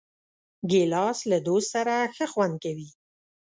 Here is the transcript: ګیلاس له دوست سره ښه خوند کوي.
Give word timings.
ګیلاس 0.69 1.19
له 1.31 1.37
دوست 1.47 1.67
سره 1.75 1.93
ښه 2.15 2.25
خوند 2.31 2.55
کوي. 2.63 2.87